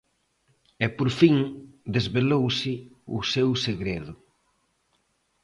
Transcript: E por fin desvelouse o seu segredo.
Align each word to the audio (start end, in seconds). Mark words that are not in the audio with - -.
E 0.85 0.87
por 0.97 1.09
fin 1.19 1.35
desvelouse 1.95 2.73
o 3.17 3.19
seu 3.33 3.49
segredo. 3.65 4.13